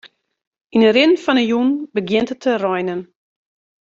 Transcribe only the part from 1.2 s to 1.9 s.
fan 'e jûn